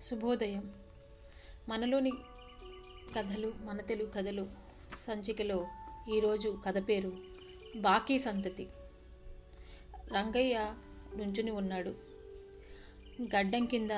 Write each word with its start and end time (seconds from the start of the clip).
శుభోదయం. 0.00 0.74
మనలోని 1.68 2.10
కథలు 3.16 3.54
మన 3.64 3.76
తెలుగు 3.76 4.10
కథలు 4.10 4.46
సంచికలో 5.00 5.66
ఈరోజు 6.14 6.58
కథ 6.66 6.88
పేరు 6.88 7.12
బాకీ 7.76 8.18
సంతతి. 8.18 8.68
రంగయ్య 10.12 10.74
నుంచుని 11.16 11.50
ఉన్నాడు. 11.50 11.94
గడ్డం 13.22 13.66
కింద 13.66 13.90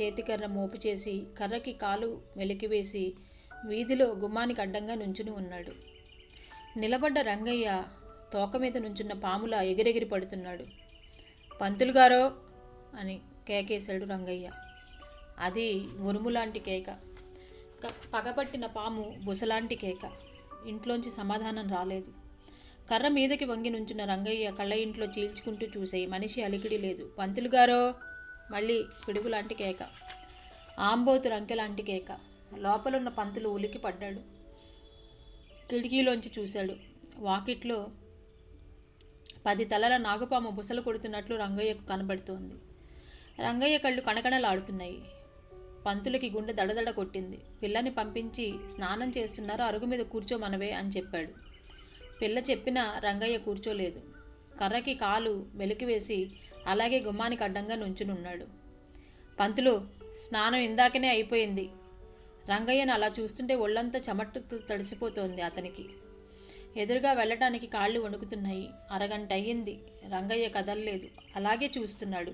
చేతికర్ర 0.00 0.46
మోపు 0.46 0.86
చేసి 0.86 1.22
కర్రకి 1.38 1.72
కాలు 1.72 2.22
వెలికివేసి 2.36 3.14
వీధిలో 3.66 4.06
గుమ్మానికి 4.06 4.60
అడ్డంగా 4.60 4.94
నుంచుని 4.94 5.30
ఉన్నాడు. 5.30 5.72
నిలబడ్డ 6.78 7.18
రంగయ్య 7.18 7.84
తోక 8.32 8.56
మీద 8.56 8.76
నుంచున్న 8.76 9.12
పాముల 9.12 9.54
ఎగిరెగిరి 9.54 10.04
పడుతున్నాడు. 10.04 10.64
పంతులు 11.60 11.92
గారో 11.92 12.32
అని 12.98 13.20
కేకేశాడు 13.48 14.04
రంగయ్య. 14.04 14.50
అది 15.40 15.88
ఉరుములాంటి 16.00 16.58
కేక. 16.58 16.90
పగపట్టిన 18.14 18.66
పాము 18.66 19.16
బుసలాంటి 19.24 19.74
కేక. 19.74 20.10
ఇంట్లోంచి 20.66 21.10
సమాధానం 21.10 21.68
రాలేదు. 21.68 22.12
కర్ర 22.90 23.08
మీదకి 23.08 23.44
వంగి 23.44 23.70
నుంచున్న 23.70 24.04
రంగయ్య 24.04 24.50
కళ్ళ 24.50 24.74
ఇంట్లో 24.74 25.06
చీల్చుకుంటూ 25.06 25.66
చూసే 25.66 26.06
మనిషి 26.06 26.42
అలికిడి 26.42 26.78
లేదు. 26.78 27.12
పంతులు 27.18 27.48
గారో 27.48 27.94
మళ్ళీ 28.50 28.84
పిడుగులాంటి 29.08 29.54
కేక. 29.54 29.76
ఆంబోతు 30.78 31.28
రంకెలాంటి 31.28 31.82
కేక. 31.82 32.18
లోపలున్న 32.56 33.08
పంతులు 33.08 33.48
ఉలికి 33.48 33.78
పడ్డాడు. 33.78 34.20
కిటికీలోంచి 35.70 36.32
చూశాడు. 36.38 36.74
వాకిట్లో 37.16 37.88
పది 39.46 39.64
తలల 39.64 39.96
నాగుపాము 39.96 40.50
బుసలు 40.50 40.80
కొడుతున్నట్లు 40.80 41.36
రంగయ్యకు 41.36 41.82
కనబడుతోంది. 41.84 42.54
రంగయ్య 43.42 43.78
కళ్ళు 43.78 44.00
కణకణలాడుతున్నాయి. 44.00 45.02
పంతులకి 45.86 46.30
గుండె 46.30 46.52
దడదడ 46.52 46.90
కొట్టింది. 46.90 47.38
పిల్లని 47.62 47.90
పంపించి 47.90 48.54
స్నానం 48.68 49.12
చేస్తున్నారు 49.18 49.62
అరుగు 49.62 49.84
మీద 49.84 50.00
కూర్చోమనవే 50.00 50.70
అని 50.70 50.88
చెప్పాడు. 50.88 51.30
పిల్ల 52.20 52.38
చెప్పినా 52.38 52.98
రంగయ్య 52.98 53.38
కూర్చోలేదు. 53.38 54.02
కర్రకి 54.60 54.94
కాలు 54.94 55.46
మెలికివేసి 55.54 56.30
అలాగే 56.66 57.00
గుమ్మానికి 57.00 57.44
అడ్డంగా 57.44 57.74
నుంచునున్నాడు. 57.74 58.46
పంతులు 59.40 59.88
స్నానం 60.28 60.56
ఇందాకనే 60.56 61.08
అయిపోయింది. 61.08 61.70
రంగయ్యను 62.48 62.92
అలా 62.92 63.10
చూస్తుంటే 63.20 63.54
ఒళ్ళంతా 63.54 63.98
చెమట్టు 64.08 64.60
తడిసిపోతోంది 64.70 65.42
అతనికి. 65.42 65.84
ఎదురుగా 66.76 67.12
వెళ్ళటానికి 67.12 67.66
కాళ్ళు 67.66 68.00
వణుకుతున్నాయి. 68.00 68.68
అరగంట 68.90 69.32
అయ్యింది. 69.32 69.78
రంగయ్య 70.08 70.48
కదలలేదు. 70.48 71.06
అలాగే 71.36 71.70
చూస్తున్నాడు. 71.78 72.32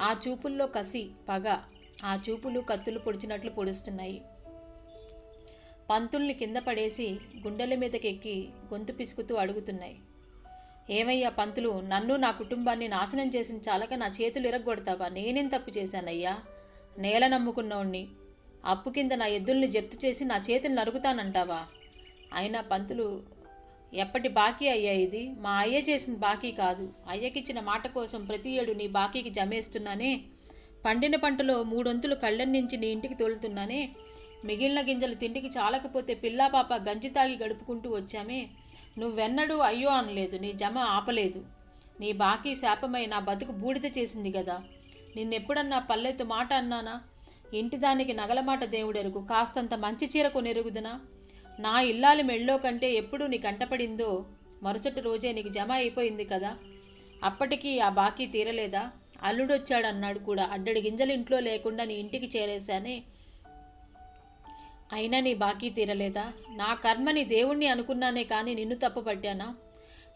ఆ 0.00 0.16
చూపుల్లో 0.28 0.66
కసి 0.66 1.10
పగ 1.28 1.56
ఆ 2.04 2.18
చూపులు 2.28 2.60
కత్తులు 2.60 2.98
పొడిచినట్లు 2.98 3.50
పొడుస్తున్నాయి. 3.50 4.22
పంతుల్ని 5.90 6.34
కింద 6.34 6.56
పడేసి 6.56 7.18
గుండెల 7.44 7.74
మీదకెక్కి 7.74 8.48
గొంతు 8.74 8.92
పిసుకుతూ 8.92 9.34
అడుగుతున్నాయి. 9.34 9.96
ఏమయ్యా 10.90 11.28
పంతులు 11.28 11.80
నన్ను 11.80 12.16
నా 12.16 12.30
కుటుంబాన్ని 12.30 12.88
నాశనం 12.88 13.28
చేసిన 13.28 13.56
చాలక 13.56 13.94
నా 13.94 14.06
చేతులు 14.06 14.48
ఇరగొడతావా 14.48 15.08
నేనేం 15.08 15.48
తప్పు 15.48 15.78
చేశానయ్యా? 15.78 16.38
నేల 16.98 17.26
నమ్ముకున్నోణ్ణి. 17.26 18.08
అప్పు 18.64 18.90
కింద 18.90 19.12
నా 19.12 19.26
ఎద్దుల్ని 19.26 19.66
జప్తు 19.66 20.06
చేసి 20.06 20.24
నా 20.24 20.42
చేతులు 20.50 20.74
నరుగుతానంటావా? 20.74 21.66
అయినా 22.34 22.60
పంతులు 22.60 23.22
ఎప్పటి 23.94 24.28
బాకీ 24.28 24.68
అయ్యా 24.68 24.92
ఇది? 24.92 25.32
మా 25.38 25.50
అయ్య 25.50 25.78
చేసిన 25.78 26.14
బాకీ 26.14 26.52
కాదు. 26.52 26.92
అయ్యకిచ్చిన 27.08 27.60
మాట 27.60 27.86
కోసం 27.86 28.24
ప్రతి 28.24 28.50
ఏడు 28.50 28.72
నీ 28.72 28.86
బాకీకి 28.86 29.30
జమేస్తున్నానే 29.30 30.22
పండిన 30.84 31.16
పంటలో 31.16 31.62
మూడొంతులు 31.62 32.14
కళ్ళ 32.14 32.44
నుంచి 32.44 32.76
నీ 32.76 32.86
ఇంటికి 32.86 33.14
తోలుతున్నానే. 33.14 33.90
మిగిలిన 34.44 34.80
గింజలు 34.80 35.14
తిండికి 35.14 35.46
చాలకపోతే 35.46 36.14
పిల్లా 36.14 36.48
పాప 36.48 36.74
గంజి 36.74 37.08
తాగి 37.08 37.36
గడుపుకుంటూ 37.36 37.90
వచ్చామే. 37.90 38.48
నువ్వెన్నడూ 38.98 39.56
అయ్యో 39.58 39.90
అనలేదు 39.90 40.36
నీ 40.36 40.52
జమ 40.52 40.78
ఆపలేదు. 40.78 41.44
నీ 42.00 42.12
బాకీ 42.12 42.54
శాపమై 42.54 43.06
నా 43.06 43.18
బతుకు 43.18 43.52
బూడిద 43.52 43.98
చేసింది 43.98 44.32
కదా 44.32 44.62
నిన్నెప్పుడన్నా 45.16 45.78
పల్లెతో 45.78 46.24
మాట 46.24 46.52
అన్నానా? 46.52 47.00
ఇంటి 47.54 47.76
దానికి 47.76 48.12
నగలమాట 48.12 48.64
దేవుడెరుగు 48.64 49.26
కాస్తంత 49.26 49.74
మంచి 49.74 50.10
చీర 50.16 50.28
కొనెరుగుదనా? 50.28 51.00
నా 51.60 51.80
ఇల్లాలి 51.80 52.22
మెళ్ళో 52.22 52.58
కంటే 52.58 52.92
ఎప్పుడు 52.92 53.24
నీ 53.24 53.38
కంటపడిందో 53.38 54.26
మరుసటి 54.62 55.00
రోజే 55.00 55.32
నీకు 55.32 55.48
జమ 55.48 55.72
అయిపోయింది 55.72 56.24
కదా. 56.24 56.56
అప్పటికీ 57.24 57.78
ఆ 57.78 57.88
బాకీ 57.88 58.26
తీరలేదా? 58.26 58.90
అల్లుడొచ్చాడన్నాడు 59.24 60.18
కూడా. 60.18 60.48
అడ్డడి 60.52 60.80
గింజలు 60.80 61.12
ఇంట్లో 61.12 61.40
లేకుండా 61.40 61.84
నీ 61.84 61.94
ఇంటికి 61.94 62.38
చేరేశానే? 62.38 63.02
అయినా 64.92 65.20
నీ 65.20 65.34
బాకీ 65.34 65.70
తీరలేదా? 65.70 66.32
నా 66.50 66.74
కర్మని 66.74 67.24
దేవుణ్ణి 67.24 67.66
అనుకున్నానే 67.66 68.24
కానీ 68.24 68.54
నిన్ను 68.54 68.76
తప్పుపట్టానా 68.76 69.54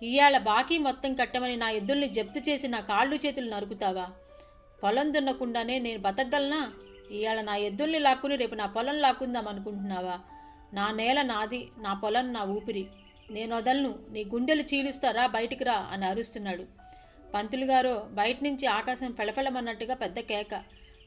ఇవాళ 0.02 0.38
బాకీ 0.38 0.78
మొత్తం 0.78 1.14
కట్టమని 1.14 1.56
నా 1.56 1.70
ఎద్దుల్ని 1.70 2.08
జప్తు 2.08 2.50
చేసి 2.50 2.68
నా 2.68 2.80
కాళ్ళు 2.80 3.16
చేతులు 3.16 3.50
నరుకుతావా? 3.50 4.06
పొలం 4.82 5.14
దున్నకుండానే 5.14 5.78
నేను 5.78 5.98
బతకగలనా? 5.98 6.72
ఇవాళ 7.10 7.40
నా 7.40 7.56
ఎద్దుల్ని 7.56 7.98
లాక్కుని 7.98 8.36
రేపు 8.36 8.54
నా 8.54 8.66
పొలం 8.66 8.98
లాక్కుందాం 8.98 9.48
అనుకుంటున్నావా? 9.48 10.18
నా 10.72 10.90
నేల 10.90 11.22
నాది 11.22 11.68
నా 11.78 11.94
పొలం 11.94 12.32
నా 12.32 12.42
ఊపిరి. 12.42 12.86
నేను 13.30 13.56
వదలను 13.56 13.94
నీ 14.10 14.24
గుండెలు 14.24 14.62
చీలుస్తారా? 14.62 15.26
బయటికి 15.26 15.64
రా 15.64 15.88
అని 15.92 16.04
అరుస్తున్నాడు. 16.04 16.87
పంతులు 17.34 17.64
గారు 17.64 17.94
బయట 18.12 18.36
నుంచి 18.42 18.66
ఆకాశం 18.66 19.12
ఫెళఫెళమన్నట్టుగా 19.12 19.94
పెద్ద 19.94 20.20
కేక. 20.20 20.64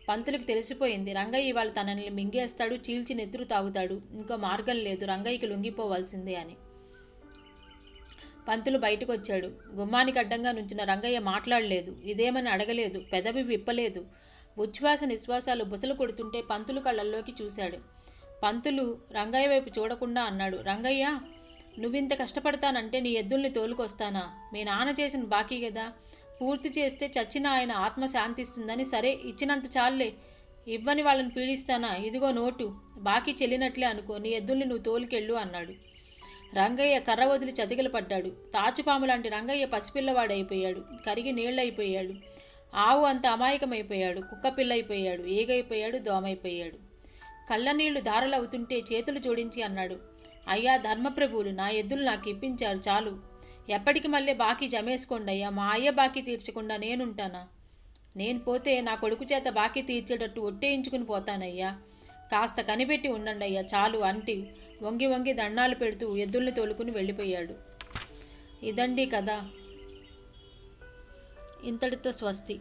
పంతులకు 0.10 0.44
తెలిసిపోయింది 0.44 1.14
రంగయ్య 1.14 1.50
ఇవాళ 1.50 1.68
తనని 1.68 2.10
మింగేస్తాడు 2.10 2.76
చీల్చి 2.76 3.14
నెత్తురు 3.14 3.44
తాగుతాడు. 3.44 4.02
ఇంకో 4.14 4.36
మార్గం 4.36 4.76
లేదు 4.76 5.06
రంగయ్యకి 5.06 5.48
లొంగిపోవాల్సిందే 5.48 6.36
అని. 6.36 6.56
పంతులు 8.48 8.78
బయటకు 8.78 9.12
వచ్చాడు 9.14 9.48
గుమ్మానికి 9.72 10.20
అడ్డంగా 10.20 10.52
నుంచిన 10.52 10.84
రంగయ్య 10.84 11.20
మాట్లాడలేదు 11.20 11.92
ఇదేమని 12.04 12.50
అడగలేదు 12.50 13.00
పెదవి 13.14 13.44
విప్పలేదు. 13.44 14.06
ఉచ్ఛ్వాస 14.58 15.04
నిశ్వాసాలు 15.04 15.64
బుసలు 15.64 15.94
కొడుతుంటే 15.94 16.42
పంతులు 16.42 16.80
కళ్ళల్లోకి 16.80 17.34
చూశాడు. 17.42 17.78
పంతులు 18.44 18.86
రంగయ్య 19.12 19.48
వైపు 19.48 19.80
చూడకుండా 19.80 20.22
అన్నాడు 20.22 20.58
రంగయ్య 20.58 21.20
నువ్వింత 21.80 22.14
కష్టపడతానంటే 22.14 23.00
నీ 23.00 23.10
ఎద్దుల్ని 23.10 23.50
తోలుకొస్తానా? 23.50 24.32
మీ 24.54 24.64
నాన్న 24.64 25.02
చేసిన 25.02 25.24
బాకీ 25.24 25.70
కదా 25.70 25.92
పూర్తి 26.42 26.70
చేస్తే 26.78 27.12
చచ్చిన 27.20 27.48
ఆయన 27.48 27.72
ఆత్మ 27.72 28.06
శాంతిస్తుందని 28.06 28.86
సరే 28.86 29.12
ఇచ్చినంత 29.12 29.64
చాలులే. 29.78 30.14
ఇవ్వని 30.68 31.02
వాళ్ళని 31.02 31.30
పీడిస్తానా? 31.30 31.96
ఇదిగో 31.96 32.32
నోటు. 32.32 32.76
బాకీ 32.98 33.36
చెల్లినట్లే 33.42 33.88
అనుకో 33.88 34.18
నీ 34.18 34.30
ఎద్దుల్ని 34.30 34.66
నువ్వు 34.66 34.84
తోలుకెళ్ళు 34.84 35.34
అన్నాడు. 35.34 35.74
రంగయ్య 36.56 37.00
కర్ర 37.00 37.26
వదిలి 37.26 37.52
చతికిల 37.52 37.88
పడ్డాడు. 37.88 38.30
తాచుపాము 38.30 39.06
లాంటి 39.06 39.30
రంగయ్య 39.30 39.66
పసిపిల్లవాడైపోయాడు. 39.66 40.80
కరిగి 41.06 41.32
నీళ్ళైపోయాడు. 41.32 42.14
ఆవు 42.76 43.06
అంత 43.06 43.28
అమాయకమైపోయాడు. 43.28 44.20
కుక్క 44.20 44.58
పిల్లైపోయాడు. 44.58 45.24
ఏగైపోయాడు 45.24 45.98
దోమైపోయాడు. 45.98 46.76
కళ్ళనీళ్ళు 47.50 48.00
ధారలవుతుంటే 48.00 48.76
చేతులు 48.76 49.20
జోడించి 49.20 49.62
అన్నాడు. 49.62 50.11
అయ్యా 50.48 50.78
ధర్మప్రభువులు 50.78 51.50
నా 51.50 51.70
ఎద్దులు 51.70 52.04
నాకు 52.04 52.30
ఇప్పించారు 52.30 52.78
చాలు. 52.78 53.18
ఎప్పటికి 53.70 54.08
మళ్ళీ 54.08 54.34
బాకీ 54.34 54.68
జమేసుకోండి 54.68 55.32
అయ్యా 55.32 55.50
మా 55.50 55.70
అయ్య 55.70 55.90
బాకీ 55.90 56.22
తీర్చకుండా 56.22 56.78
నేనుంటానా? 56.78 57.48
నేను 58.16 58.40
పోతే 58.40 58.82
నా 58.82 58.96
కొడుకు 58.96 59.24
చేత 59.24 59.50
బాకీ 59.50 59.82
తీర్చేటట్టు 59.82 60.42
ఒట్టేయించుకుని 60.42 61.06
పోతానయ్యా. 61.06 61.78
కాస్త 62.32 62.62
కనిపెట్టి 62.62 63.08
ఉండండి 63.08 63.46
అయ్యా 63.46 63.62
చాలు 63.62 63.98
అంటి. 63.98 64.52
వంగి 64.82 65.06
వంగి 65.06 65.34
దండాలు 65.34 65.76
పెడుతూ 65.76 66.18
ఎద్దుల్ని 66.18 66.52
తోలుకుని 66.52 66.92
వెళ్ళిపోయాడు. 66.92 67.56
ఇదండి 68.66 69.06
కదా 69.06 69.50
ఇంతటితో 71.64 72.12
స్వస్తి. 72.12 72.60